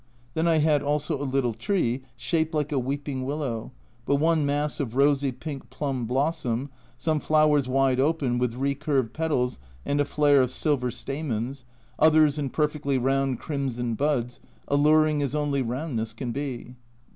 Then 0.33 0.47
I 0.47 0.57
had 0.57 0.81
also 0.81 1.21
a 1.21 1.29
little 1.29 1.53
tree, 1.53 2.01
shaped 2.15 2.55
like 2.55 2.71
a 2.71 2.79
weeping 2.79 3.23
willow, 3.23 3.71
but 4.07 4.15
one 4.15 4.47
mass 4.47 4.79
of 4.79 4.95
rosy 4.95 5.31
pink 5.31 5.69
plum 5.69 6.07
blossom, 6.07 6.71
some 6.97 7.19
flowers 7.19 7.67
wide 7.67 7.99
open, 7.99 8.39
with 8.39 8.55
recurved 8.55 9.13
petals 9.13 9.59
and 9.85 10.01
a 10.01 10.05
flare 10.05 10.41
of 10.41 10.49
silver 10.49 10.89
stamens, 10.89 11.65
A 11.99 12.09
Journal 12.09 12.13
from 12.13 12.13
Japan 12.15 12.21
115 12.21 12.21
others 12.23 12.39
in 12.39 12.49
perfectly 12.49 12.97
round 12.97 13.39
crimson 13.39 13.93
buds, 13.93 14.39
alluring 14.67 15.21
as 15.21 15.35
only 15.35 15.61
roundness 15.61 16.13
can 16.15 16.31
be. 16.31 16.73